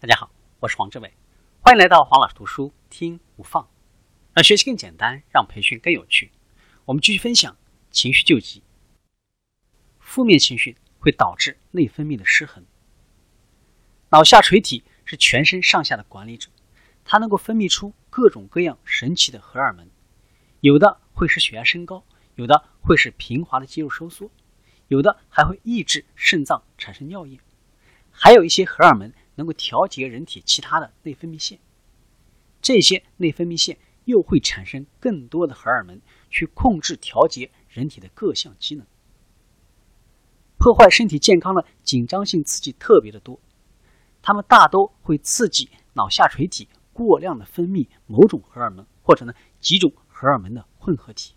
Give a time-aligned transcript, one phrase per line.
[0.00, 0.30] 大家好，
[0.60, 1.12] 我是黄志伟，
[1.60, 3.68] 欢迎来到黄老师读书听无放，
[4.32, 6.32] 让学习更简单，让培训更有趣。
[6.86, 7.54] 我们继续分享
[7.90, 8.62] 情绪救急。
[9.98, 12.64] 负面情绪会导致内分泌的失衡。
[14.08, 16.48] 脑下垂体是全身上下的管理者，
[17.04, 19.86] 它能够分泌出各种各样神奇的荷尔蒙，
[20.60, 22.02] 有的会使血压升高，
[22.36, 24.30] 有的会使平滑的肌肉收缩，
[24.88, 27.38] 有的还会抑制肾脏产生尿液，
[28.10, 29.12] 还有一些荷尔蒙。
[29.40, 31.58] 能够调节人体其他的内分泌腺，
[32.60, 35.98] 这些内分泌腺又会产生更多的荷尔蒙
[36.28, 38.86] 去控制调节人体的各项机能。
[40.58, 43.40] 破坏身体健康的紧张性刺激特别的多，
[44.20, 51.32] 它们大都会刺激脑下垂体过量的分泌某种荷尔蒙，或者呢几种荷尔蒙的混合体。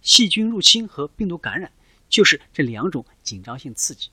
[0.00, 1.70] 细菌入侵和病毒感染
[2.08, 4.08] 就是这两种紧张性刺激。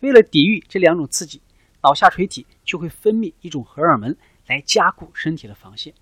[0.00, 1.42] 为了抵御这两种刺激。
[1.82, 4.14] 脑下垂体就会分泌一种荷尔蒙
[4.46, 5.94] 来加固身体的防线。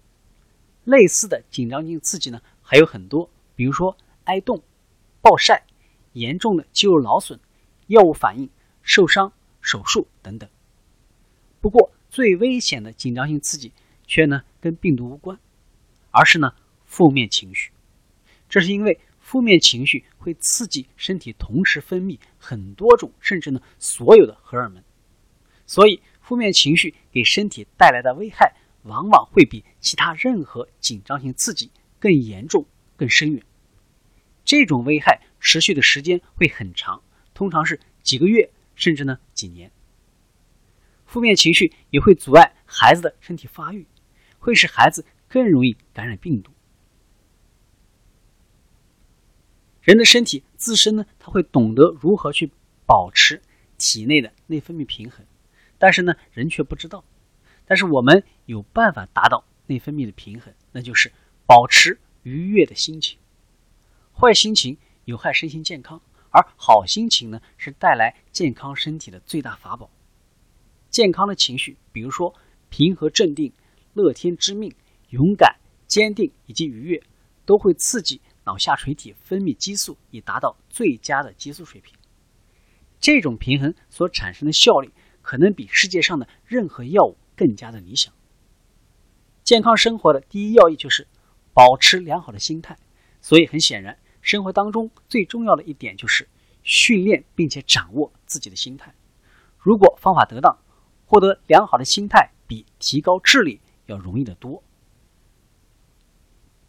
[0.85, 4.63] 类似的紧张性刺激呢还有很多，比如说挨冻、
[5.21, 5.65] 暴晒、
[6.15, 7.39] 严重的肌肉劳损、
[7.89, 8.49] 药物反应、
[8.83, 10.49] 受伤、手术等等。
[11.61, 13.73] 不过最危险的紧张性刺激
[14.07, 15.39] 却呢跟病毒无关，
[16.11, 16.55] 而是呢
[16.87, 17.71] 负面情绪。
[18.49, 24.83] 这是因为负面情绪会刺激身体同时分泌很多种，甚至呢所有的荷尔蒙。
[25.69, 32.67] 所以，负面情绪给身体带来的危害，往往会比其他任何紧张性刺激更严重、
[32.97, 33.43] 更深远。
[34.47, 37.03] 这种危害持续的时间会很长，
[37.35, 39.71] 通常是几个月，甚至呢几年。
[41.05, 43.87] 负面情绪也会阻碍孩子的身体发育，
[44.39, 46.51] 会使孩子更容易感染病毒。
[49.83, 52.51] 人的身体自身呢，他会懂得如何去
[52.87, 53.43] 保持
[53.77, 55.27] 体内的内分泌平衡。
[55.79, 57.05] 但是呢，人却不知道。
[57.65, 61.13] 但是我们有办法达到内分泌的平衡，那就是
[61.47, 63.19] 保持愉悦的心情。
[64.13, 66.01] 坏心情有害身心健康，
[66.31, 69.89] 而好心情呢，是带来健康身体的最大法宝。
[70.91, 72.35] 健康的情绪，比如说
[72.71, 73.53] 平和镇定、
[73.93, 74.75] 乐天知命、
[75.11, 75.57] 勇敢、
[75.87, 77.03] 坚定以及愉悦，
[77.45, 81.95] 都会刺激脑下垂体分泌激素，以达到最佳的激素水平。
[82.99, 84.91] 这种平衡所产生的效率。
[85.23, 88.13] 可能比世界上的任何药物更加的理想。
[89.45, 91.07] 健康生活的第一要义就是
[91.55, 92.77] 保持良好的心态，
[93.21, 96.29] 所以很显然，生活当中最重要的一点就是
[96.63, 98.95] 训练并且掌握自己的心态。
[99.59, 100.59] 如果方法得当，
[101.07, 104.63] 获得良好的心态比提高智力要容易得多。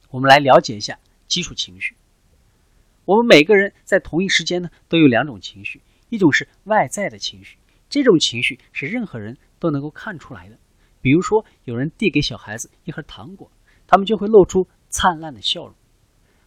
[0.10, 1.96] 我们来了解一下基础情绪。
[3.06, 7.58] 我们每个人在同一时间呢都有两种情绪，一种是外在的情绪。
[7.90, 10.60] 这种情绪是任何人都能够看出来的，
[11.02, 13.52] 比如说有人递给小孩子一盒糖果，
[13.88, 15.76] 他们就会露出灿烂的笑容。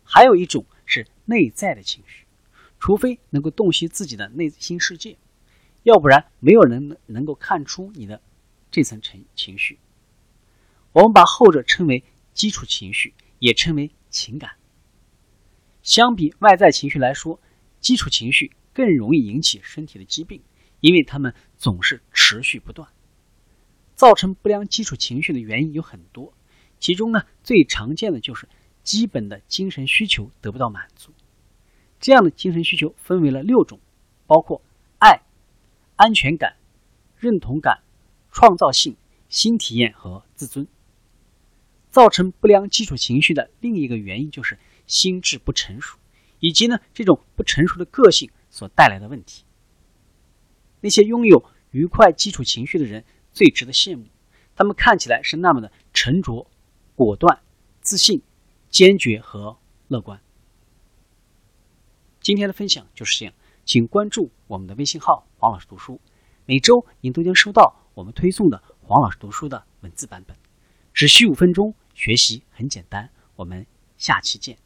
[0.04, 2.26] 还有一种是内在的情绪，
[2.78, 5.16] 除非能够洞悉自己的内心世界，
[5.82, 8.20] 要不然没有人能能够看出你的
[8.70, 9.78] 这层情情绪。
[10.92, 14.52] 我们把后者称为基础情绪，也称为情感。
[15.82, 17.40] 相比外在情绪来说，
[17.80, 20.40] 基础情绪更容易引起身体的疾病。
[20.82, 22.86] 因为他们总是持续不断，
[23.94, 26.34] 造成不良基础情绪的原因有很多，
[26.80, 28.48] 其中呢最常见的就是
[28.82, 31.12] 基本的精神需求得不到满足。
[32.00, 33.78] 这样的精神需求分为了六种，
[34.26, 34.60] 包括
[34.98, 35.22] 爱、
[35.94, 36.56] 安全感、
[37.16, 37.80] 认同感、
[38.32, 38.96] 创造性、
[39.28, 40.66] 新体验和自尊。
[41.90, 45.96] 造成不良基础情绪的另一个原因就是心智不成熟，
[46.40, 49.44] 以及呢这种不成熟的个性所带来的问题。
[50.82, 54.04] 那些拥有愉快基础情绪的人最值得羡慕，
[54.54, 56.46] 他们看起来是那么的沉着、
[56.94, 57.40] 果断、
[57.80, 58.20] 自信、
[58.68, 59.56] 坚决和
[59.88, 60.20] 乐观。
[62.20, 63.34] 今天的分享就是这样，
[63.64, 65.98] 请关注我们的微信号“黄老师读书”，
[66.46, 70.36] 每周您都将收到我们推送的黄老师读书的文字版本，
[70.92, 73.08] 只需五分钟，学习很简单。
[73.36, 73.66] 我们
[73.96, 74.61] 下期见。